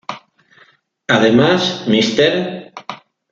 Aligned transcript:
Además, 1.07 1.83
Mr. 1.87 2.73